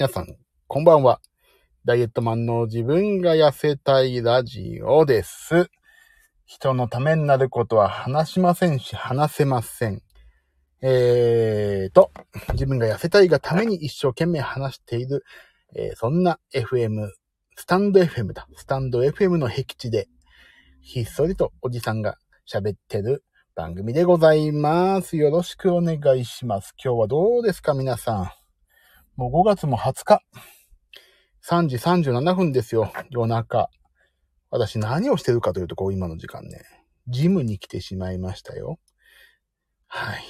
[0.00, 0.34] 皆さん、
[0.66, 1.20] こんばんは。
[1.84, 5.68] ダイエットマンの自分が痩せたいラジオです。
[6.46, 10.00] 人のためになることは話しませんし、話せません。
[10.80, 12.12] えーと、
[12.54, 15.22] 自分が痩せたいがために一生懸命話している、
[15.76, 17.10] えーそんな FM、
[17.56, 18.48] スタンド FM だ。
[18.56, 20.08] スタンド FM の僻地で、
[20.80, 22.16] ひっそりとおじさんが
[22.50, 23.22] 喋ってる
[23.54, 25.18] 番組でございます。
[25.18, 26.72] よろしくお願いします。
[26.82, 28.39] 今日はどうですか皆さん？
[29.20, 30.22] もう5月も20日。
[31.46, 32.90] 3時37分ですよ。
[33.10, 33.68] 夜中。
[34.48, 36.62] 私何をしてるかというと、こう今の時間ね。
[37.06, 38.78] ジムに来てしまいましたよ。
[39.88, 40.22] はい。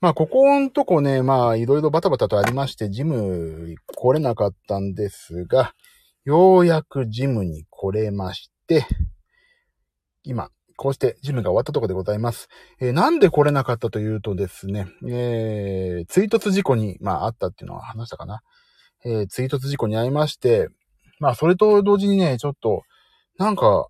[0.00, 5.72] まあ、ここんとこね、まあ、いろいろバタバタとありまして、ジム来れなかったんですが、
[6.24, 8.86] ようやくジムに来れまして、
[10.24, 12.48] 今、こうしてジムが終わったとこでございます。
[12.80, 18.42] えーなんで来れなかったというとですね、えー、追突事故に、まあ、あったっていうのは話したかな。
[19.04, 20.68] えー、追突事故に遭いまして、
[21.18, 22.82] まあ、それと同時にね、ちょっと、
[23.38, 23.88] なんか、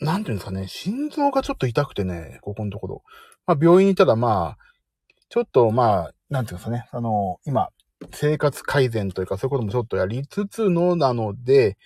[0.00, 3.02] なんていうんですかね、心臓がちょっと痛くてね、ここのところ。
[3.46, 4.58] まあ、病院にいたら、まあ、
[5.28, 7.68] ちょっと、まあ、なんていうんですかね、あの、今、
[8.12, 11.76] 生活改善というか、そういうこともちょっとやりつつのなので、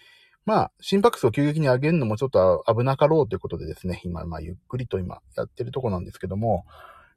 [0.48, 6.64] まあ、心拍数を急激に上げるのもちょっと危なかろうということでですね、今、まあ、ゆっくりと今、やってるとこなんですけども、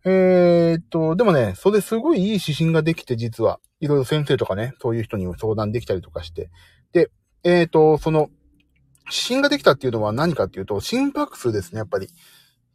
[0.04, 6.50] えーっと、でもね、それすごいいい指針ができて、実は、いろいろ先生とかね、そういう人にも相談できたりとかして。
[6.92, 7.10] で、
[7.46, 8.30] えーっと、その、
[9.06, 12.10] 指針ができたっていうのは何かっていうと、心拍数ですね、やっぱり。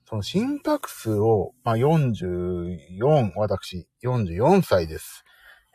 [0.08, 5.22] その心拍数を、まあ、44、私、44歳です。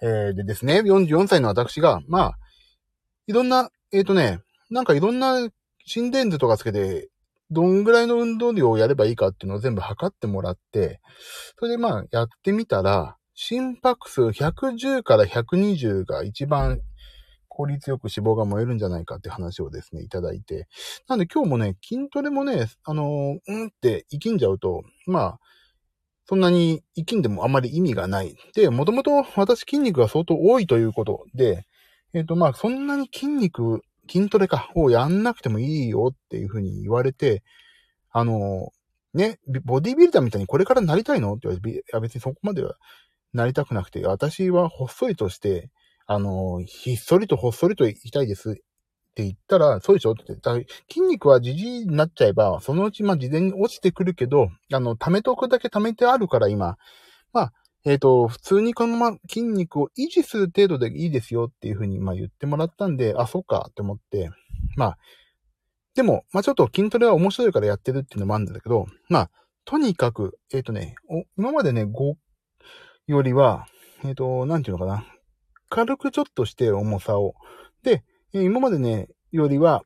[0.01, 2.37] えーでですね、44歳の私が、まあ、
[3.27, 4.39] いろんな、えーとね、
[4.71, 5.49] なんかいろんな
[5.85, 7.09] 心電図とかつけて、
[7.51, 11.01] どんぐらいの運動量をやればいいかっていうのを全部測ってもらって、
[11.59, 16.81] それでまあやってみたら、心拍数110から120が一番
[17.49, 20.67] 効率よく脂肪が燃えるんじゃないかって話をですね、いただいて。
[21.09, 25.39] なんで今日もね、筋トレもね、あのうんって生きんじゃうと、まあ、
[26.25, 28.37] そんなに生きんでもあまり意味がない。
[28.55, 31.65] で、もともと私筋肉が相当多いということで、
[32.13, 37.43] えっ、とまあ、そんなに筋肉筋トレか、をやんなくてもいいよっていうふうに言われて、
[38.11, 38.69] あの、
[39.13, 41.33] ね、ボディビルダーみたいにこれからなりたいの？
[41.33, 42.75] って言われて、いや別にそこまでは
[43.33, 45.69] なりたくなくて、私はほっそりとして、
[46.07, 48.51] あの、ひっそりとほっそりといたいです。
[48.51, 48.53] っ
[49.13, 50.13] て言ったら、そうでしょ？
[50.13, 56.77] って言ったら筋肉はじじいになっちゃえば、そのうちまあ事前に落ちてくるけど、あの、貯めておくだけ貯めてあるから今、
[57.33, 57.53] まあ、
[57.83, 64.29] えっ、と、普通にこのまま筋肉を維持する程度でいいですよっていうふうに、まあ言ってもらったんで、あ、そっかって思って、
[64.75, 64.97] まあ、
[65.95, 69.31] でも、まあちょっと筋トレは面白いからやってるっていうのもあるんだけど、まあ、
[69.65, 70.95] とにかく、えっ、とね、
[71.37, 72.15] 今までね、5
[73.07, 73.65] よりは、
[74.03, 75.05] えっ、と、なんていうのかな、
[75.69, 77.33] 軽くちょっとして重さを。
[77.81, 78.03] で、
[78.33, 79.83] 今までね、よりは、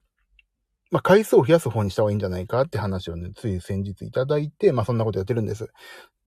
[0.91, 5.69] まあ、回数を増やす方にした方がいいんじゃないかって話をね、つい先日いただいて、まあ、そんなことやってるんです。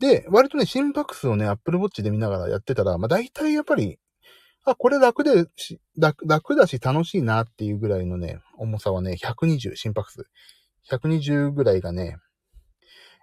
[0.00, 3.98] で、割とね、心拍数をね、Apple Watch で見ながらやってたら、まあ、大体やっぱり、
[4.64, 10.26] あ、これ楽でし、楽、楽だし楽しいなっていうぐらいのね、重さはね、120、心拍数。
[10.90, 12.16] 120ぐらいがね、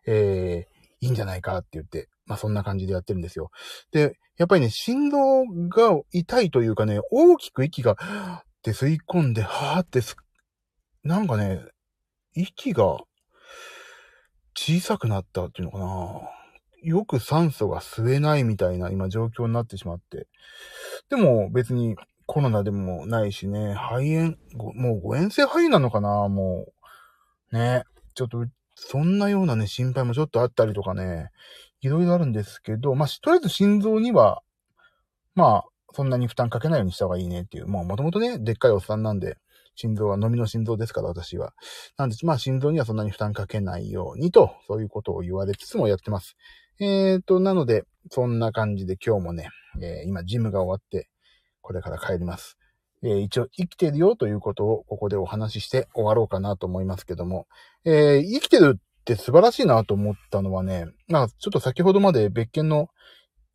[0.08, 3.52] えー、いいんじゃないかって言って、まあ、そんな感じでやってるんですよ。
[3.92, 7.96] で、やっぱりね、心臓が痛いというかね、大きく息が、っ
[8.64, 10.18] て吸い込んで、はーってす、
[11.04, 11.62] なんかね、
[12.34, 12.98] 息が
[14.58, 16.45] 小さくなったっていうのかな。
[16.86, 20.28] よく酸素が吸えないみたいな今状況になってしまって。
[21.10, 21.96] でも別に
[22.28, 24.36] コロナでもないしね、肺炎、
[24.76, 26.28] もう誤嚥性肺炎なのかな？
[26.30, 26.68] も
[27.52, 27.56] う。
[27.56, 27.84] ね。
[28.14, 31.30] ちょっと、そんなようなね、心配もちょっとあったりとかね、
[31.82, 34.42] いろいろあるんですけど、まあ、とりあえず心臓には、
[35.36, 37.68] まあ、そんなに負担かけないようにした方がいいねっていう。
[37.68, 39.38] もう、もともとね、でっかいおっさんなんで、
[39.76, 41.54] 心臓は飲みの心臓ですから、私は。
[41.98, 46.36] なんで、まあ、心臓にはそんなに負担かけないようにと、そういうことを言われつつもやってます。
[46.80, 49.50] えーと、なので、そんな感じで今日もね、
[49.82, 51.10] えー今、ジムが終わって、
[51.62, 52.58] これから帰ります。
[53.02, 57.48] えー一応、生きてるよということを、ここでお話しして終わろうかなと思いますけども、
[57.86, 62.90] えー生きてるって素晴らしいなと思ったのはね、まあ、ちょっと先ほどまで別件の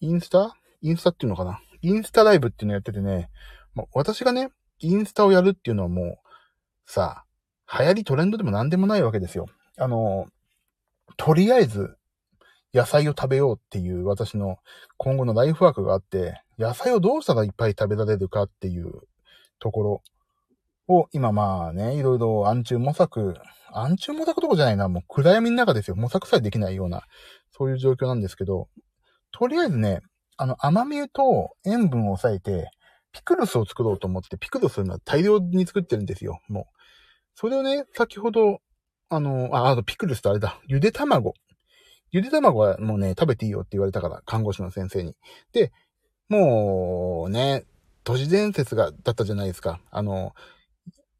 [0.01, 0.57] インスタ？
[0.81, 1.61] インスタっていうのかな？
[1.83, 3.29] インスタライブっていうのやっててね、
[3.75, 6.19] まあ私がね、インスタをやるっていうのはもう、
[6.87, 7.25] さ
[7.67, 9.47] あ、流行りトレンドでも何でもないわけですよ。
[9.77, 10.27] あの、
[11.17, 11.97] とりあえず、
[12.73, 14.59] 野菜を食べようっていう私の
[14.97, 18.93] 今後のライフワークがあって、野菜をどうしたらいっぱい食べられるかっていう
[19.59, 20.03] ところ
[20.89, 23.35] を今まあね、いろいろ暗中模索、
[23.73, 25.97] 暗中模索とこじゃないな、もう暗闇の中ですよ。
[25.97, 27.03] 模索さえできないような、
[27.51, 28.69] そういう状況なんですけど、
[29.33, 30.01] とりあえずね、
[30.37, 32.71] あの甘みと塩分を抑えて、
[33.13, 36.65] ピクルスを作ろうと思って、ピクルスのは大量に作ってるんですよ、もう。
[37.35, 38.59] それをね、先ほど、
[39.09, 41.35] あの、あ、あとピクルスとあれだ、ゆで卵。
[42.13, 45.17] ゆで卵はもうね、食べていいよって言われたから、看護師の先生に。
[45.53, 45.73] で、
[46.29, 47.65] もうね、
[48.05, 49.81] 都市伝説が、だったじゃないですか。
[49.91, 50.33] あの、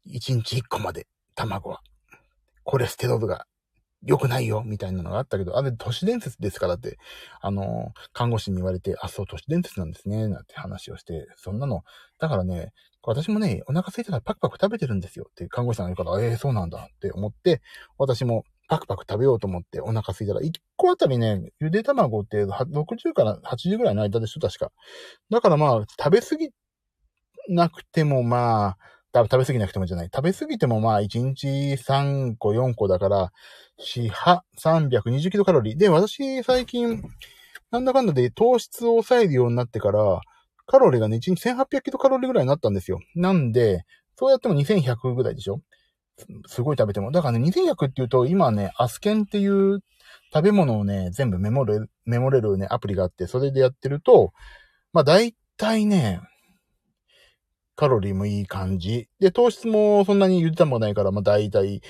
[0.07, 1.81] 1日1個まで、卵は。
[2.63, 3.45] コレステロールが
[4.03, 6.97] 良くないよ、みたいなのがあったけど、あれ都市伝説ですからって、
[7.39, 11.83] あの、看護師に言われて、あ、そう、都市伝説なんですね、なんて話をして、そんなの、
[12.19, 12.73] だからね、
[13.03, 17.61] 私もね、お腹空いたらパクパク食べてるんですよって看護師さんが言うから、ええー、そうなんだって思って、
[17.97, 24.71] 私もパクパク食べようと思ってお腹空いたら、1個あたりね、ゆで卵って60から80ぐらいの間でしょ、確か。
[25.29, 26.51] だからまあ、食べ過ぎ
[27.49, 28.77] なくてもまあ、
[29.13, 30.09] 食べ過ぎなくてもじゃない。
[30.13, 33.31] 食べ過ぎてもまあ、1日3個、4個だから、
[33.77, 35.77] 4、8、320キロカロリー。
[35.77, 37.03] で、私、最近、
[37.71, 40.21] なんだかんだで糖質を抑えるようになってから、
[40.65, 43.01] カロリーがね、1日1800キロカロリーぐらいになったんですよ。
[43.15, 43.83] なんで、
[44.15, 45.59] そうやっても2100ぐらいでしょ
[46.47, 47.11] すごい食べても。
[47.11, 49.79] だからね、2100って言うと、今ね、アスケンっていう
[50.33, 54.33] 食べ物をね、全部メモれ、メモれるね、アプリがあって、それでやってると、
[54.93, 56.21] まあ大体ね、
[57.75, 59.09] カロリーもいい感じ。
[59.19, 61.81] で、糖質もそんなに言ったもないから、まあ大体、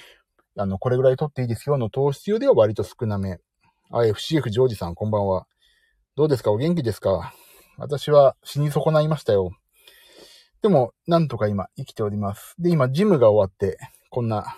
[0.58, 3.40] あの、これぐらい取っていいですよの糖質用では割と少なめ。
[3.92, 5.48] あ、FCF ジョージさん、こんばんは。
[6.16, 6.52] どうですか？
[6.52, 7.34] お元気ですか？
[7.78, 9.52] 私は死に損ないましたよ。
[10.62, 12.56] でも、なんとか今、生きております。
[12.60, 13.78] で、今、ジムが終わって、
[14.14, 14.58] こんな、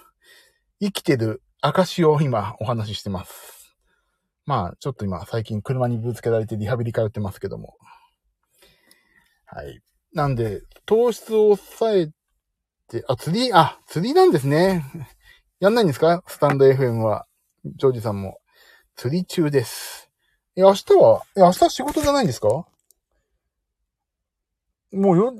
[0.82, 3.76] 生きてる証を今、お話ししてます。
[4.48, 7.78] まあ、ちょっと今、最近車にぶつけられてリハビリ通ってますけども。
[9.46, 9.80] はい。
[10.12, 12.08] なんで、糖質を抑え
[12.88, 14.84] て、あ、釣り、あ、釣りなんですね。
[15.60, 16.24] やんないんですか？
[16.26, 17.28] スタンド FM は。
[17.64, 18.40] ジョージさんも。
[18.96, 20.10] 釣り中です。
[20.56, 22.48] え、明日は、え、明日仕事じゃないんですか？
[24.94, 25.32] もうよ、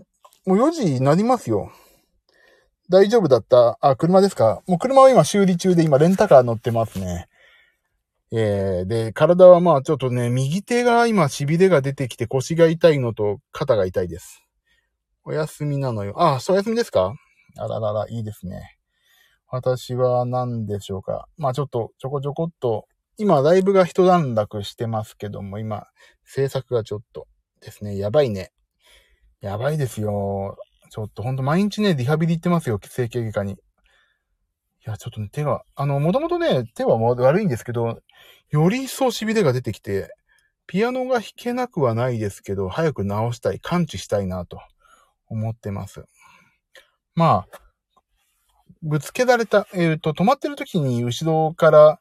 [0.46, 1.72] もう4時になりますよ。
[2.90, 3.78] 大丈夫だった？
[3.82, 4.62] あ、車ですか？
[4.68, 7.28] もう車は今修理中で今レンタカー乗ってますね。
[8.32, 14.44] えー、で、体はまあちょっとね、右手が今痺れが出てきて腰が痛いのと肩が痛いです。
[15.24, 16.14] お休みなのよ。
[16.18, 17.14] あ、そうお休みですか？
[17.58, 18.78] あららら、いいですね。
[19.48, 21.28] 私は何でしょうか？
[21.38, 22.86] まあちょっとちょこちょこっと、
[23.18, 25.86] 今ライブが一段落してますけども、今、
[26.26, 27.28] 制作がちょっと
[27.62, 28.52] ですね、やばいね。
[29.40, 30.58] やばいですよ。
[30.94, 33.54] ちょっとほんと毎日ね、リハビリ行ってますよ、整形外科に。
[33.54, 33.56] い
[34.86, 38.00] や、ちょっとね、手が、あの、もともとね、手は悪いんですけど、
[38.52, 40.14] より一層痺れが出てきて、
[40.68, 44.60] ピアノが弾けなくはないですけど、早く直したい、感知したいなと。
[45.34, 46.06] 思ってます。
[47.16, 47.60] まあ、
[48.84, 52.00] ぶつけられた、えっ、ー、と、止まってる時に後ろから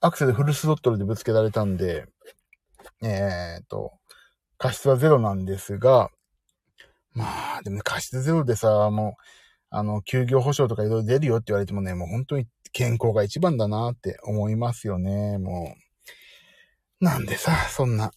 [0.00, 2.06] アクセルフルスロットルでぶつけられたんで、
[3.02, 3.92] えっ、ー、と、
[4.56, 6.10] 過失はゼロなんですが、
[7.12, 9.22] まあ、でも過失ゼロでさ、もう、
[9.70, 15.74] あの、休業保障とかいろいろ出るよって言われてもね、もう本当に健康が一番だなって思いますよね、も
[17.00, 17.04] う。
[17.04, 18.12] なんでさ、そんな、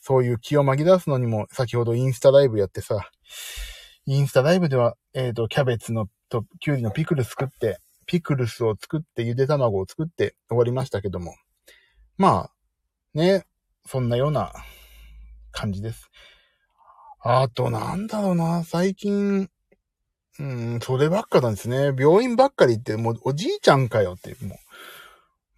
[0.00, 3.10] そういう気を紛らわすのにも、先ほどインスタライブやってさ、
[4.06, 11.34] インスタライブでは、えっ、ー、と、キャベツのと、キュウリのピクルス作って、ピクルスを作って、ゆで卵を作って終わりましたけども。
[12.16, 12.50] まあ、
[13.14, 13.44] ね、
[13.86, 14.52] そんなような
[15.52, 16.10] 感じです。
[17.20, 19.48] あと、なんだろうな、最近、
[20.38, 21.92] うん、そればっかなんですね。
[21.98, 24.56] 病院ばっかり行って、もうおじいちゃんかよって、も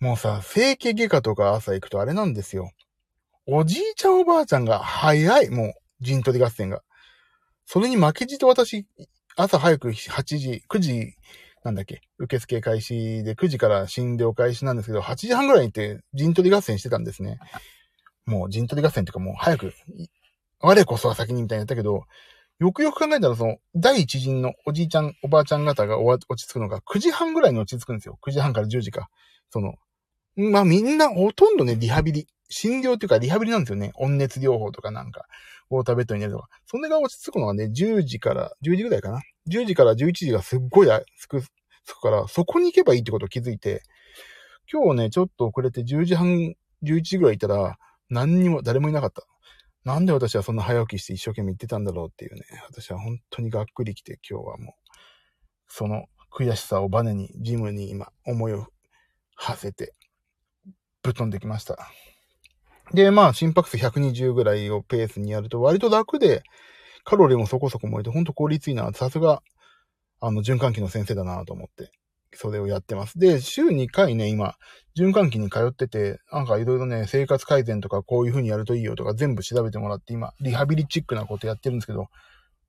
[0.01, 0.05] う。
[0.05, 2.71] もうさ、整形外科とか朝行くとあれなんですよ。
[3.47, 6.83] おじいちゃんおばあちゃんが早い、もう、陣取り合戦が。
[7.67, 8.87] それに負けじと私、
[9.37, 11.15] 朝早く8時、9時、
[11.63, 17.39] なんだっけ、受付開始で9時から診療開始なんですけど、8時半ぐらいに行って陣取り合戦してたんですね。
[18.25, 19.75] もう陣取り合戦っていうかもう早く、
[20.61, 22.05] 我こそは先にみたいにやったけど、
[22.59, 28.19] よくよく考えたらその、第一陣のおじいちゃん、おばあちゃん方が落ち着くのが9時半ぐらいに落ち着くんですよ。
[28.23, 29.09] 9時半から10時か。
[29.51, 29.75] その、
[30.37, 32.27] まあみんなほとんどね、リハビリ。
[32.53, 33.93] 診療っていうかリハビリなんですよね。
[33.95, 35.27] 温熱療法とかなんか。
[35.71, 36.49] ウォーターベッドに寝るとか。
[36.67, 39.23] それが落ち着くのはね、10時から、10時ぐらいかな。
[39.49, 41.43] 10時から11時がすっごいつく、
[41.85, 43.83] つくから、そこに行けばいいってことを気づいて、
[44.71, 49.23] 今日ね、ちょっと遅れて10時半、11時ぐらい行ったら、何にも、誰もいなかった。
[49.85, 52.43] なんで私はそんな早起きして一生懸命行ってたんだろうっていうね。
[52.69, 54.91] 私は本当にがっくり来て今日はもう、
[55.69, 58.67] その悔しさをバネに、ジムに今、思いを
[59.37, 59.95] 馳せて、
[61.03, 61.79] ぶっ飛んできました。
[62.93, 66.43] で、まあ、心拍数120ぐらいをペースにやると割と楽で、
[67.05, 68.91] カロリーもそこそこ燃えて、ほんと効率いいな。
[68.93, 69.43] さすが、
[70.21, 71.91] あの、循環器の先生だなと思って、
[72.35, 73.19] それをやってます。
[73.19, 74.55] で、週2回ね、今、
[74.97, 82.07] 循環器に通ってて、なんかいろいろね、生活改善とかこういう風にやるといいよとか全部調べてもらって、今、リハビリチックなことやってるんですけど、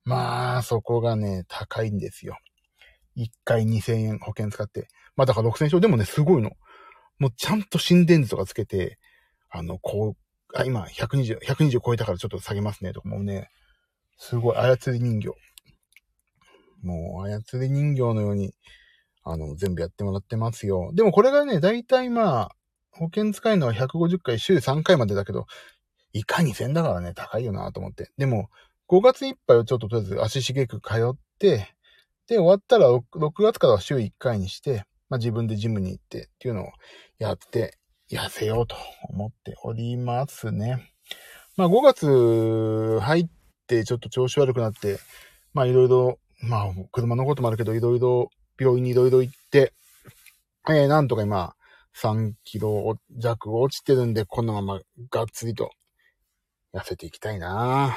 [0.04, 2.36] まあ、そこがね、高いんですよ。
[3.16, 4.88] 1回2000円保険使って。
[5.16, 6.50] まあだから6000円でもね、すごいの。
[7.18, 8.98] もうちゃんと心電図とかつけて、
[9.50, 13.50] あの、こう、あ、今120、120超えたからちょっと下げますねとかもうね、
[14.16, 15.28] すごい操り人形。
[16.82, 18.54] もう操り人形のように、
[19.24, 20.90] あの、全部やってもらってますよ。
[20.94, 22.56] でもこれがね、だいたいまあ、
[22.90, 25.46] 保険使えるのは150回、週3回までだけど、
[26.12, 28.10] いかに1000だからね、高いよなと思って。
[28.18, 28.50] でも、
[28.88, 31.74] 5月いっぱいをちょっととりあえず足しげく通って、
[32.26, 36.72] で、終わったら 6, 6月からは週1回にして、まあ自分でジムに行ってっていうのを
[37.18, 37.78] やって
[38.10, 38.76] 痩せようと
[39.08, 40.90] 思っておりますね。
[41.56, 43.26] まあ5月入っ
[43.66, 44.98] てちょっと調子悪くなって、
[45.54, 49.72] まあいろいろ、まあ車のこともあるけどいろいろ病院にいろいろ行って、
[50.68, 51.54] えー、なんとか今
[51.96, 54.80] 3キロ弱落ちてるんで、このまま
[55.10, 55.70] がっつりと
[56.72, 57.96] 痩せていきたいな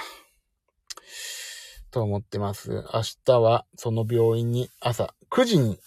[1.92, 2.84] と思ってます。
[2.94, 5.80] 明日はその病院に朝9時に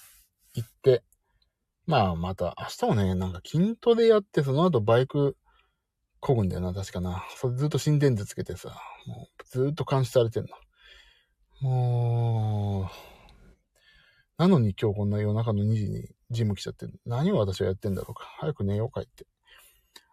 [0.55, 1.03] 行って、
[1.87, 5.37] まあ、また、明日もね、なんか筋トレやって、その後バイク、
[6.21, 7.25] 漕ぐんだよな、確かな。
[7.37, 8.69] それずっと心電図つけてさ、
[9.07, 10.49] もう、ずっと監視されてんの。
[11.63, 13.18] もう、
[14.39, 18.25] なのに今日こんな夜中の2時にジム来ちゃって、何を私はやってんだろうか。
[18.39, 19.27] 早く寝ようかいって。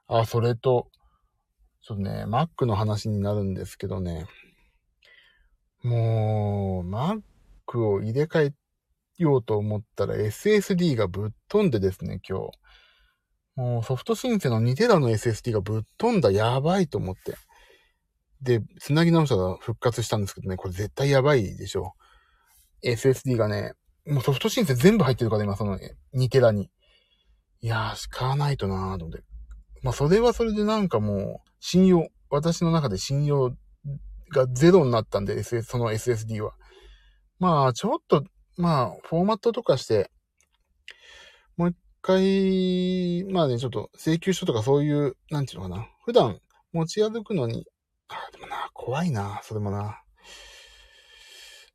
[0.08, 0.88] あ、それと、
[1.84, 4.26] ちょっとね、Mac の話になるんですけどね、
[5.84, 7.22] もう、Mac
[7.78, 8.54] を入れ替え
[9.20, 12.52] ようと思ったら SSD がぶっ飛んでですね、今日。
[13.56, 17.36] もうソフトシンセの2テラの SSD がぶっ飛んだ、やばいと思って。
[18.42, 21.94] で、繋ぎ直したら復活したんですけどね、これ絶対やばいでしょ。
[22.84, 23.74] SSD がね、
[24.08, 25.80] もうソフトシンセ全部入ってるから今その
[26.16, 26.70] 2テラに。
[27.62, 29.24] いやー、買わないとなーと思って。
[29.82, 33.56] まあそれはそれでなんかもう、信用、私の中で信用
[34.32, 36.54] がゼロになったんで、SS、その SSD は。
[37.40, 38.24] まあ、ちょっと
[38.58, 40.10] まあ、フォーマットとかして、
[41.58, 45.88] もう一回、まあね、ちょっと請求書とかそういう、なんていうのかな。
[46.06, 46.40] 普段
[46.72, 47.66] 持ち歩くのに、
[48.08, 50.02] あ、でもな、怖いな、それもな。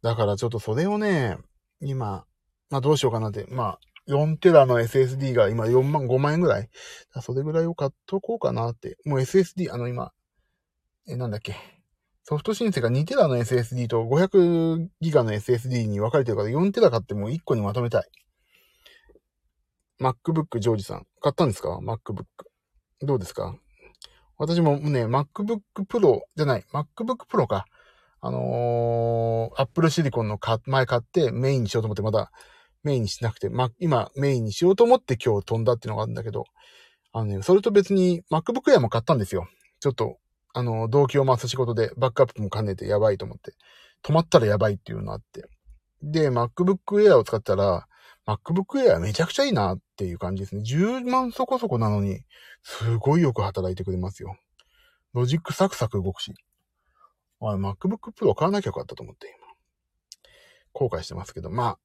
[0.03, 1.37] だからちょっとそれをね、
[1.81, 2.25] 今、
[2.71, 6.69] まあどうしようかなって、まあ、4テラの SSD が今4万、5万円ぐらい。
[7.23, 8.97] それぐらいを買っとこうかなって。
[9.05, 10.13] もう SSD、あの今、
[11.09, 11.55] え、なんだっけ。
[12.25, 18.05] ソフトシンセが2テラの SSD と500ギガの SSD に分かれてるから4テラ買っても1個にまとめたい。
[20.01, 21.07] MacBook ジョージさん。
[21.21, 22.25] 買ったんですか ?MacBook。
[23.01, 23.57] どうですか？
[24.39, 27.67] 私もね、MacBook Pro じゃない、MacBook Pro か。
[28.21, 32.31] あのー、Apple Silicon の前買ってメインにしようと思ってまだ
[32.83, 36.45] メインにしなくて、ま、今メインにしようと思って今日飛んだっていうのがあるんだけど、
[37.13, 39.49] あのね、それと別に MacBook Air も買ったんですよ。
[39.81, 40.19] ちょっと
[40.53, 43.53] あの、動機を回す仕事でバックアップも兼ねてやばいと思って、
[44.03, 45.45] 止まったらやばいっていうのあって。
[46.03, 47.87] で、MacBook Air を使ったら、
[48.27, 50.63] MacBook Air めちゃくちゃいいなっていう感じですね。
[50.63, 52.23] 10万そこそこなのに、
[52.63, 54.37] すごいよく働いてくれますよ。
[55.13, 56.35] ロジックサクサク動くし。
[57.41, 59.47] あ MacBook Pro 買わなきゃよかったと思って、今。
[60.73, 61.79] 後悔してますけど、ま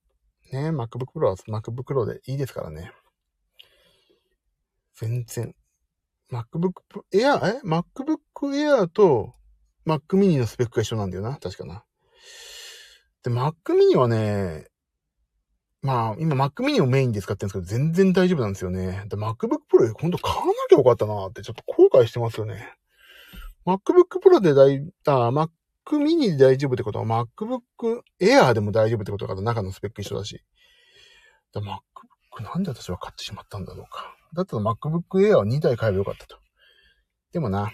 [0.51, 2.91] あ、ね、MacBook Pro は MacBook Pro でいいですからね。
[4.95, 5.55] 全然、
[6.31, 6.71] MacBook
[7.13, 9.33] Air、え ?MacBook Air と
[9.85, 11.37] Mac mini のスペックが一緒なんだよな。
[11.37, 11.83] 確かな。
[13.23, 14.67] で、Mac mini はね、
[15.81, 19.03] まあ、今 Mac mini をメインで使ってるんですけど、全然大丈夫なんですよね。
[19.07, 22.73] で、MacBook Pro ほんと買わなきゃよかったなってちょっと後悔してますよね。
[23.65, 25.49] MacBook Pro で大、あ、Mac
[25.91, 30.43] mini で大丈夫ってことは MacBook Air でも大丈夫ってことから中のスペック一緒だし。
[31.55, 34.15] MacBook なんで私は買ってしまったんだろうか。
[34.35, 36.37] だったら MacBook Air を2台買えばよかったと。
[37.31, 37.71] でもな、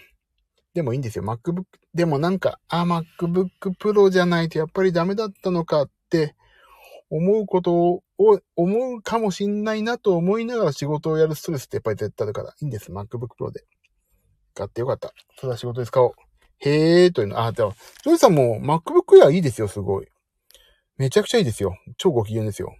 [0.74, 1.24] でもいいんですよ。
[1.24, 6.34] MacBook、でもなんか、あ、MacBook Pro じゃないとやっぱりダメだったのかって
[7.10, 8.02] 思うことを
[8.56, 12.90] 思うかもしんないなと思いながら仕事をやるストレスってやっぱり絶対あるから、いいんです。
[12.90, 13.64] MacBook Pro で。
[14.54, 15.12] 買ってよかった。
[15.38, 16.12] ただ仕事で使おう。
[16.58, 17.40] へーというの。
[17.40, 20.06] あ、でも、ジョージさんも MacBook Air いいですよ、すごい。
[20.96, 21.76] めちゃくちゃいいですよ。
[21.96, 22.76] 超ご機嫌ですよ。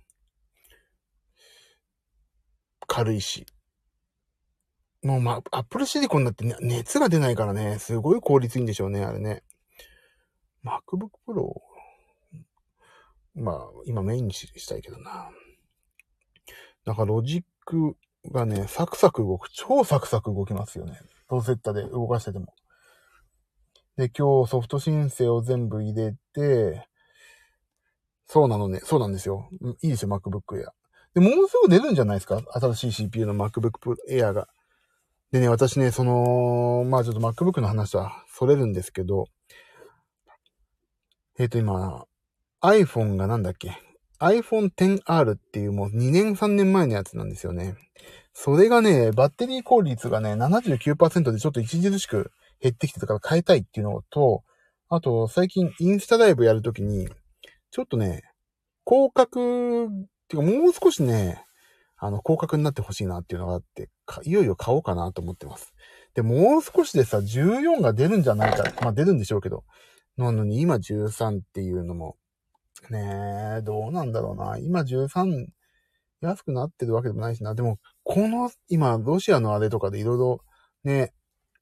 [2.86, 3.46] 軽いし。
[5.02, 9.42] もうまあ、アップルシリコンだって、ね、熱が出ないからね、すごい効率いいんでしょうね、あれね。
[10.64, 11.54] MacBook Pro、
[13.34, 15.30] まあ、今メインにしたいけどな。
[16.84, 17.96] なんかロジック
[18.30, 19.48] がね、サクサク動く。
[19.48, 21.00] 超サクサク動きますよね。
[21.36, 22.54] ロセッタで動かしてても。
[23.96, 26.86] で、今日ソフト申請を全部入れて、
[28.26, 28.80] そうなのね。
[28.82, 29.48] そうなんですよ。
[29.82, 30.66] いいですよ、MacBook Air。
[31.14, 32.40] で、もうすぐ出るんじゃないですか？
[32.54, 34.48] 新しい CPU の MacBook Air が。
[35.30, 39.26] でね、私ね、その、まあちょっと MacBook の話はそれるんですけど、
[41.38, 42.06] えっ、と今、
[42.62, 43.76] iPhone がなんだっけ？
[44.22, 47.74] ?iPhone XR っていうもう2年3年前のやつなんですよね。
[48.32, 54.42] それがね、バッテリー効率がね、79%でちょっと著しく減ってきてたから変えたいっていうのと、
[54.88, 57.08] あと、最近インスタライブやるときに、
[57.70, 58.22] ちょっとね、
[58.86, 59.88] 広角、っ
[60.28, 61.44] ていうかもう少しね、
[61.98, 63.90] あの、広角になってほしいなっていうのがあって、
[64.24, 65.72] いよいよ買おうかなと思ってます。
[66.14, 68.64] で、もう少しでさ、14が出るんじゃないか。
[68.82, 69.64] まあ出るんでしょうけど。
[70.16, 72.16] なのに今13っていうのも、
[72.90, 74.58] ねえ、どうなんだろうな。
[74.58, 75.46] 今13、
[76.20, 77.54] 安くなってるわけでもないしな。
[77.54, 80.40] でも、この、今、ロシアのあれとかでいろいろ、
[80.84, 81.12] ね、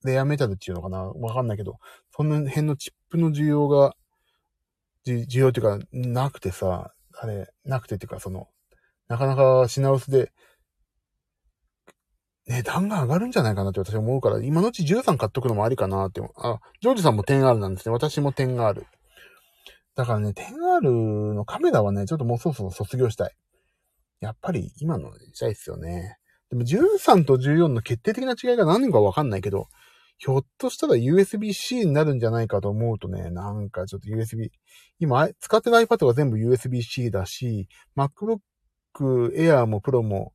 [0.04, 1.78] レアメタルっていうのかなわかんないけど、
[2.14, 3.94] その辺のチップの需要が、
[5.06, 8.48] 需要っていうか、なくてさ、あれ、なくてっていうか、その、
[9.08, 10.32] なかなか品薄で、
[12.46, 16.20] 値段が上がるんじゃないかなって私は思うから、今のうち13買っとくのもありかなって。
[16.36, 17.92] あ、ジョージさんも 10R なんですね。
[17.92, 18.84] 私も 10R。
[20.00, 23.34] だからね、10R のカメラはね、ちょっともうそろそろ卒業したい。
[24.20, 26.16] やっぱり今の時代ですよね。
[26.48, 29.68] でも13と14の決定的な違いが何かわかんないけど、
[30.16, 34.48] ひょっとしたら USB-C になるんじゃないかと思うとね、なんかちょっと USB、
[35.00, 38.40] 今、使ってる iPad は全部 USB-C だし、MacBook
[39.36, 40.32] Air も Pro も、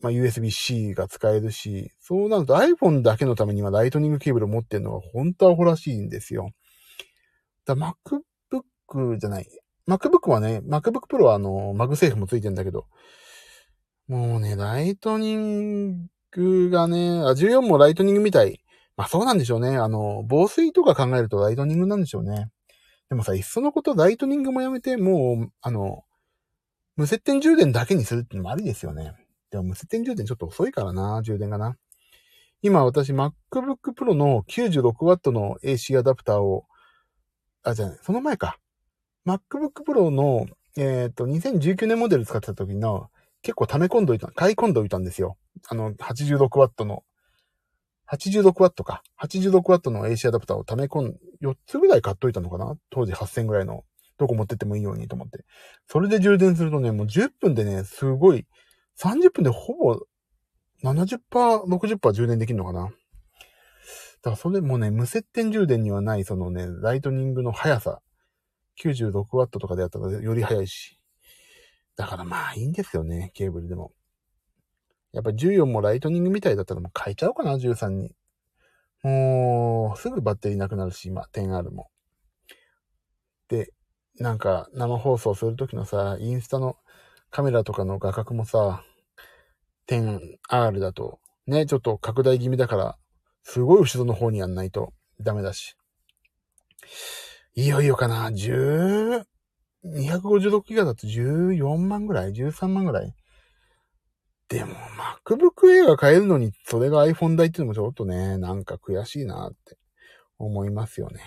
[0.00, 6.50] まあ、USB-C が使えるし、そうなると iPhone だけのためにはライトニングケーブルを持ってるのが本当はほらしいんですよ。
[7.66, 8.20] MacBook
[9.18, 9.46] じゃない。
[9.88, 12.86] MacBook はね、MacBook Pro はあの、マグセーフもついてんだけど、
[14.08, 18.60] もうね、ライトニングがね、あ、14もライトニングみたい。
[18.96, 19.76] まあそうなんでしょうね。
[19.76, 22.50] あの、防水とか考えるとライトニングなんでしょうね。
[23.08, 26.04] でもさ、いっそのことライトニングもやめて、もう、あの、
[26.96, 29.14] 無接点充電だけにするってのもありですよね。
[29.50, 31.76] でも無接点充電ちょっと遅いからな、充電がな。
[32.62, 33.32] 今私 MacBook
[33.96, 36.64] Pro の 96W の AC アダプターを、
[37.64, 38.58] あ、じゃあ、その前か。
[39.26, 43.10] MacBook Pro の、えっ、ー、と、2019年モデル使ってた時の、
[43.42, 45.36] 結構溜め込んどいた、買い込んどいたんですよ。
[45.68, 47.04] あの、86W の
[48.12, 49.02] 86W か。
[49.20, 52.76] 86W の AC アダプターを溜め込ん、4つぐらい買っといたのかな？
[52.90, 53.84] 当時8000ぐらいの。
[54.18, 55.44] どこ持ってってもいいようにと思って。
[55.88, 58.46] それで充電するとね、もう10分でね、すごい、
[58.98, 59.98] 30分でほぼ
[60.84, 61.18] 70%、
[61.64, 62.84] 60%充電できるのかな？
[62.84, 68.00] だからそれもね、無接点充電にはない、そのね、ライトニングの速さ。
[68.80, 70.98] 96W とかでやったらより速いし。
[71.96, 73.92] だからまあいいんですよね、ケーブルでも。
[75.12, 78.14] やっぱ14もライトニングみたいだったらもう変えちゃおうかな、13に。
[79.02, 81.90] もう、すぐバッテリーなくなるし、今、10R も。
[83.48, 83.72] で、
[84.18, 86.76] なんか、生放送するときのさ、インスタの
[87.30, 88.84] カメラとかの画角もさ、
[89.88, 92.96] 10R だと、ね、ちょっと拡大気味だから、
[93.42, 95.76] すごい後ろの方にやんないとダメだし。
[97.54, 99.24] いよいよかな、10、
[99.84, 103.14] 256ギガだと14万ぐらい ?13 万ぐらい？
[104.48, 104.74] でも、
[105.24, 109.76] MacBook Air が買えるのに、それが iPhone 代っていうのもちょっとね、なんか悔しいなって
[110.38, 111.20] 思いますよね。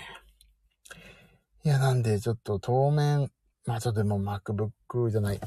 [1.64, 3.32] いや、なんで、ちょっと当面、
[3.66, 5.40] まあちょっとでも MacBook じゃない。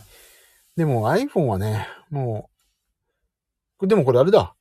[0.76, 2.50] でも iPhone はね、も
[3.80, 4.54] う、でもこれあれだ。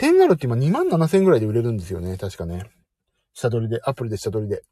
[0.00, 2.16] 10R って今2万7000ぐらいで売れるんですよね。
[2.16, 2.68] 確かね。
[3.32, 4.62] 下取りで、アプリで下取りで。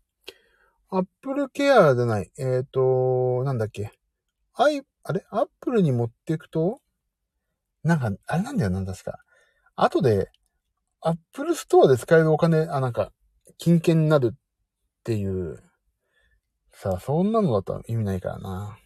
[0.99, 2.31] Apple Care じゃない。
[2.39, 3.93] えっ、ー、と、なんだっけ。
[4.55, 6.81] i、あれ ?Apple に持っていくと？
[7.83, 9.19] なんか、あれなんだよな、確か。
[9.77, 10.31] 後で、
[11.01, 13.13] アップルストアで使えるお金、あ、なんか、
[13.59, 14.37] 金券になるっ
[15.05, 15.63] ていう、
[16.73, 18.79] さあ、そんなのだったら意味ないからな。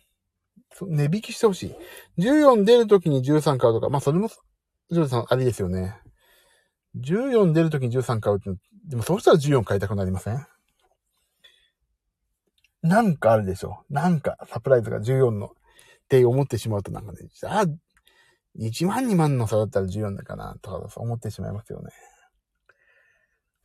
[0.80, 1.74] 値引きしてほし
[2.18, 2.22] い。
[2.22, 4.28] 14出るときに13買うとか、まあ、それも、
[4.90, 5.96] 13ありですよね。
[6.96, 8.50] 14出るときに13買うって、
[8.88, 10.46] でもそうしたら14買いたくなりません？
[12.88, 13.84] なんかあるでしょ。
[13.90, 15.50] なんか、サプライズが14の、っ
[16.08, 17.66] て思ってしまうとなんかね、あ、
[18.58, 21.90] 1万2万の差だったら14だかな、とか思ってしまいますよね。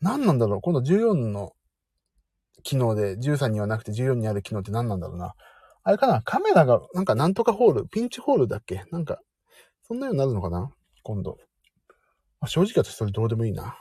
[0.01, 1.53] 何なんだろう今度14の
[2.63, 5.33] 機能で13にはなくて14にある機能って何なんだろうな。
[5.83, 9.19] あれかなカメラが、なんかなんとかホール、ピンチホールだっけなんか、
[9.87, 10.69] そんなようになるのかな
[11.03, 11.37] 今度。
[12.41, 13.77] まあ、正直私それどうでもいいな。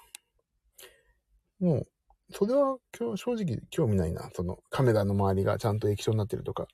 [1.59, 1.87] もう、
[2.33, 4.31] それは今日正直興味ないな。
[4.35, 6.67] そのカメラの周りがちゃんと液晶になってるとか。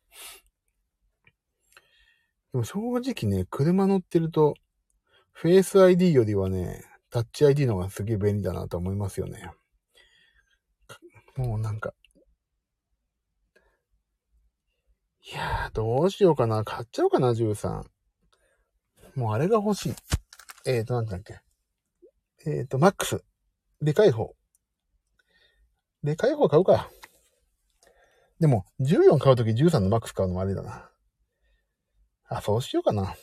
[2.53, 4.55] でも正直ね、車乗ってると、
[5.33, 9.51] フェイス ID よりはね、タッチ ID の方がすげえ便利だなと思いますよね。
[11.37, 11.93] もうなんか。
[15.23, 16.65] いやー、どうしようかな。
[16.65, 17.85] 買っちゃおうかな、13。
[19.15, 19.95] もうあれが欲しい。
[20.67, 21.41] えーと、なんだっけ。
[22.47, 23.23] えーと、マックス。
[23.83, 24.38] でかい方。
[26.03, 26.91] でかい方買うか。
[28.41, 30.89] でも、14買うとき13のマックス買うのもあれだな。
[32.29, 33.17] あ、そうしようかな。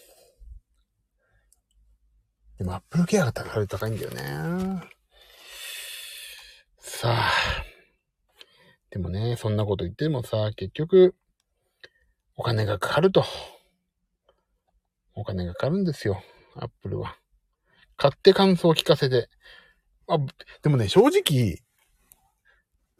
[2.58, 4.82] でも、アップルケアが高い高いんだよね。
[6.80, 7.32] さあ。
[8.90, 11.16] でもね、そんなこと言ってもさ、結局、
[12.36, 13.24] お金がかかると。
[15.14, 16.22] お金がかかるんですよ。
[16.56, 17.18] アップルは。
[17.98, 19.30] 買って感想を聞かせて。
[20.08, 20.18] あ、
[20.62, 21.60] でもね、正直、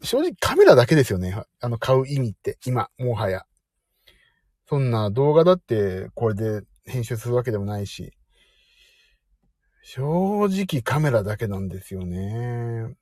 [0.02, 1.42] 正直カメラだけですよね。
[1.60, 2.58] あの、買う意味って。
[2.66, 3.44] 今、もはや。
[4.68, 8.12] そんな動画だってこれで編集するわけでもないし。
[9.82, 12.96] 正直カメラだけなんですよね。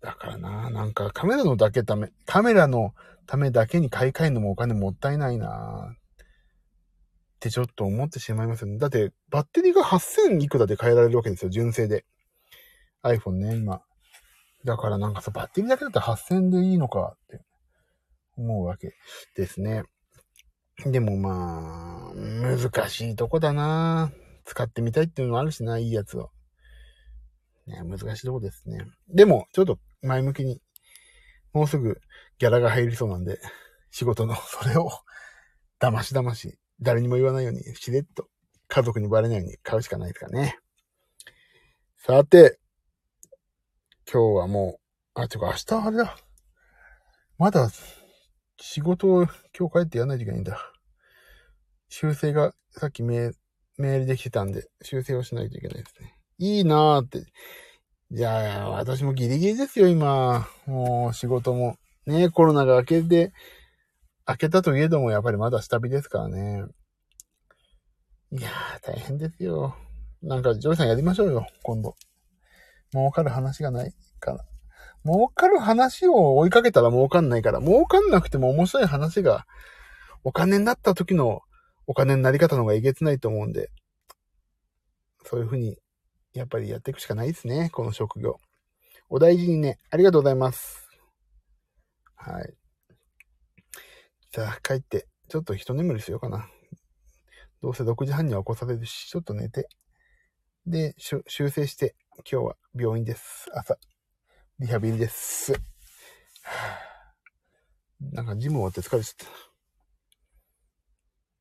[0.00, 2.94] だからな、なんかカメラのだけため、カメラの
[3.26, 5.96] ためだけに買い替えるのもお金もったいないなっ
[7.40, 8.78] てちょっと思ってしまいますよね。
[8.78, 12.06] だってバッテリーが8000いくらで変えられるわけですよ、純正で。
[13.02, 13.82] iPhone ね、今。
[14.64, 17.40] だからなんかさ、バッテリーだけだったら8000でいいのかって
[18.36, 18.94] 思うわけ
[19.36, 19.84] ですね。
[20.86, 24.10] でもまあ、難しいとこだな
[24.44, 26.30] 使ってみたいっていうのもあるしな、いいやつを。
[27.66, 28.78] ね、難しいとこですね。
[29.08, 30.60] でも、ちょっと前向きに、
[31.52, 32.00] もうすぐ
[32.38, 33.40] ギャラが入りそうなんで、
[33.90, 34.90] 仕事の それを、
[35.78, 38.28] だましだまし、誰にも言わないように、しれっと、
[38.68, 40.58] 家族にバレないように買うしかないですかね。
[41.98, 42.58] さて、
[44.10, 44.78] 今日はも
[45.16, 46.16] う、あ、てか明日あれだ。
[47.38, 47.70] まだ、
[48.60, 49.26] 仕事を
[49.58, 50.72] 今日帰ってやらないといけないんだ。
[51.88, 56.14] 修正がさっきメールできてたんで、修正をしないといけないですね。
[56.38, 57.24] いいなーって。
[58.10, 60.48] じゃあ、私もギリギリですよ、今。
[60.66, 61.76] もう仕事も。
[62.06, 63.32] ね、コロナが明けて、
[64.28, 66.64] 明けたといえども、やっぱりまだ下火ですからね。
[68.32, 69.76] いやー、大変ですよ。
[70.22, 71.94] なんか、ジョイさんやりましょうよ、今度。
[72.94, 74.44] 儲かる話がないから。
[75.04, 79.46] 儲かる話を追いかけたら儲かんないから、儲かんなくても面白い話が、
[80.22, 81.42] お金になった時の
[81.86, 83.70] お金になり方の方がえげつないと思うんで、
[85.24, 85.76] そういうふうに
[86.32, 87.68] やっぱりやっていくしかないですね。
[87.70, 88.38] この職業。
[89.10, 89.78] お大事にね。
[89.90, 90.88] ありがとうございます。
[92.14, 92.54] はい。
[94.32, 96.48] じゃあ帰って、ちょっと一眠りしようかな。
[97.62, 99.68] どうせ6時半には起こされるし、ちょっと寝て。
[100.66, 103.50] で、修正して、今日は病院です。
[103.52, 103.76] 朝。
[104.60, 105.52] リハビリです。
[108.00, 109.26] なんかジム終わって疲れちゃっ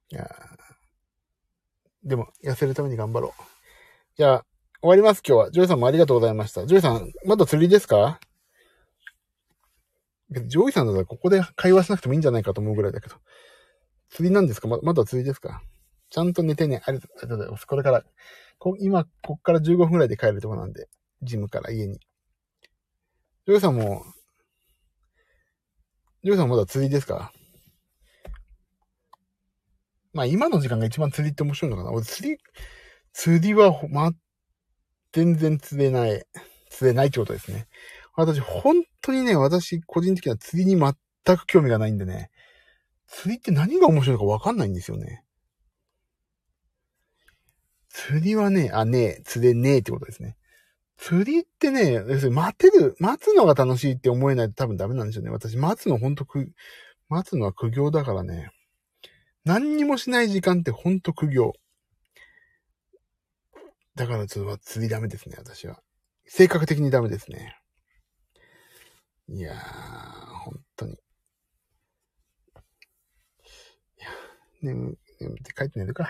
[0.09, 0.15] た。
[0.15, 0.29] いや
[2.03, 3.31] でも、痩せるために頑張ろう。
[4.17, 4.45] じゃあ、
[4.81, 5.51] 終わります、今日は。
[5.51, 6.65] ジョイさんもありがとうございました。
[6.65, 8.19] ジョイさん、まだ釣りですか？
[10.47, 13.15] ジョイさんだったらここで会話しなくてもいいんじゃないかと思うぐらいだけど。
[14.09, 14.67] 釣りなんですか？
[14.67, 15.61] ままだ釣りですか？
[16.09, 16.81] ちゃんと寝てね。
[16.85, 17.65] ありがとうございます。
[17.65, 18.03] これから、
[18.63, 20.87] こ今、こっから15分ぐらいで帰るとこなんで、
[21.21, 21.99] ジムから家に。
[23.45, 24.05] ジョイさんも、
[26.23, 27.33] ジョイさんまだ釣りですか？
[30.13, 32.37] まあ今の時間が一番釣りって面白いのかな俺釣り、
[33.11, 34.13] 釣りは、ま、
[35.11, 36.23] 全然釣れない、
[36.69, 37.67] 釣れないってことですね。
[38.15, 42.31] 私、本当にね、私、個人的には釣りに全く興味がないんでね、
[43.07, 45.22] 釣りって何が面白いのかわかんないんですよね。
[47.93, 50.35] 釣りはね、あ、ねえ、釣れねえってことですね。
[50.97, 55.29] 釣りってね、要するに待てる、待つのが楽しいって思えないと多分ダメなんでしょうね。
[55.29, 56.51] 私、待つのほんとく、
[57.07, 58.49] 待つのは苦行だからね。
[59.45, 61.53] 何にもしない時間ってほんと苦行。
[63.95, 65.79] だからちょっと釣りダメですね、私は。
[66.25, 67.59] 性格的にダメですね。
[69.29, 69.57] いやー、
[70.45, 70.93] 本当に。
[70.93, 70.95] い
[73.99, 74.07] や、
[74.63, 76.09] 眠、眠って帰って寝るか。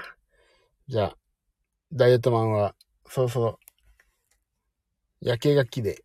[0.87, 1.17] じゃあ、
[1.95, 2.73] ダイエットマンは、
[3.07, 3.59] そろそろ、
[5.21, 6.03] 夜景が綺麗。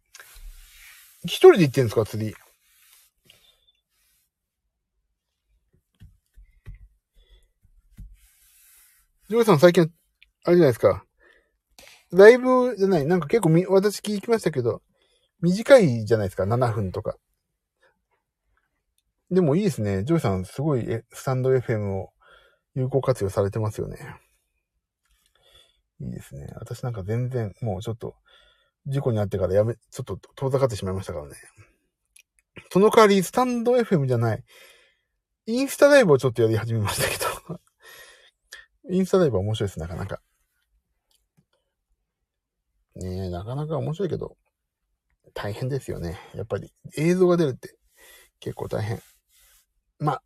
[1.24, 2.34] 一人で行ってんですか、釣り？
[9.30, 9.90] ジョイさん最近、
[10.44, 11.06] あれじゃないですか。
[12.12, 14.82] ライブじゃない、なんか結構み、私聞きましたけど、
[15.40, 17.16] 短いじゃないですか、7分とか。
[19.30, 20.04] でもいいですね。
[20.04, 22.12] ジョイさん、すごい、スタンド FM を
[22.74, 24.20] 有効活用されてますよね。
[26.00, 26.46] いいですね。
[26.56, 28.14] 私なんか全然、もうちょっと、
[28.86, 31.36] 事故に遭ってからやめ、ちょっと遠ざかってしまいましたからね。
[32.70, 34.44] その代わり、スタンド FM じゃない、
[35.46, 37.60] インスタライブをちょっとやり始めましたけど。
[38.90, 40.20] インスタライブは面白いです、なかなか。
[42.96, 44.36] ねえ、なかなか面白いけど、
[45.34, 46.18] 大変ですよね。
[46.34, 47.76] やっぱり映像が出るって
[48.40, 49.00] 結構大変。
[49.98, 50.22] まあ、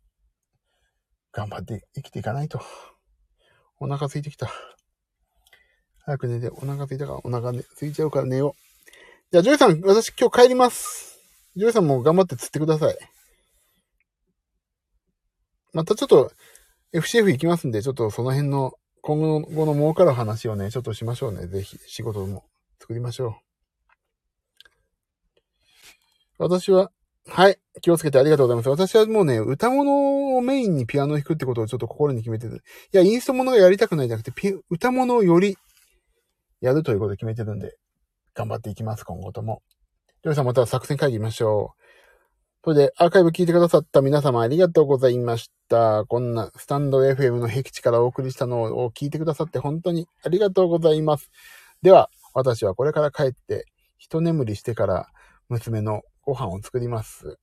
[1.31, 2.61] 頑張って生きていかないと。
[3.79, 4.51] お腹空いてきた。
[6.05, 9.31] 早く寝て、お腹空いたからお腹、ね、空いちゃうから寝よう。
[9.31, 11.17] じゃあ、ジョイさん、私今日帰ります。
[11.55, 12.97] ジョイさんも頑張って釣ってください。
[15.71, 16.31] またちょっと
[16.93, 21.47] FCF 行きますんで、ちょっとその辺の今後の後の儲かる話をね、ちょっとしましょうね。
[21.47, 22.43] ぜひ仕事も
[22.81, 23.33] 作りましょう。
[26.37, 26.91] 私は、
[27.27, 27.57] はい。
[27.81, 28.69] 気をつけてありがとうございます。
[28.69, 32.61] 私はもうね、歌物をメインにピアノを弾くってことをちょっと心に決めてる。
[32.91, 35.57] いや、インストものがやりたくないじゃなくて、ピ歌物をより
[36.63, 37.75] やるということを決めてるんで、
[38.33, 39.61] 頑張っていきます、今後とも。
[40.23, 41.83] りょうさんまた作戦会議ましょう。
[42.63, 46.05] それで、アーカイブ聞いてくださった皆様ありがとうございました。
[46.05, 51.29] こんなスタンド FM の僻地からお送りしたのを聞いてくださって本当にありがとうございます。
[51.81, 53.65] では、私はこれから帰って、
[53.97, 55.09] 一眠りしてから
[55.49, 57.37] 娘のご飯を作ります。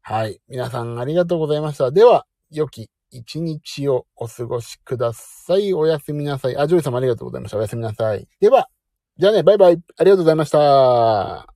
[0.00, 0.40] はい。
[0.46, 1.90] 皆さんありがとうございました。
[1.90, 5.72] では、良き一日をお過ごしください。
[5.72, 6.56] おやすみなさい。
[6.56, 7.58] あ、ジョイさんもありがとうございました。
[7.58, 8.28] おやすみなさい。
[8.40, 8.68] では、
[9.18, 9.78] じゃあね、バイバイ。
[9.96, 11.53] ありがとうございました。